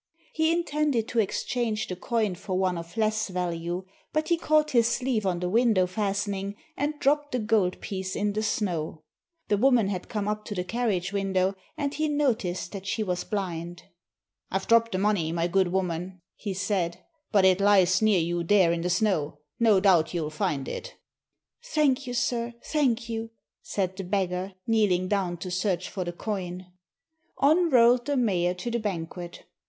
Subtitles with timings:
[0.33, 4.87] He intended to exchange the coin for one of less value, but he caught his
[4.87, 9.03] sleeve on the window fastening, and dropped the gold piece in the snow.
[9.49, 13.23] The woman had come up to the carriage window, and he noticed that she was
[13.23, 13.83] blind.
[14.49, 18.71] "I've dropped the money, my good woman," he said, "but it lies near you there
[18.71, 19.37] in the snow.
[19.59, 20.95] No doubt you'll find it."
[21.63, 23.29] "Thank you, sir, thank you,"
[23.61, 26.73] said the beggar, kneeling down to search for the coin.
[27.37, 29.43] On rolled the mayor to the banquet.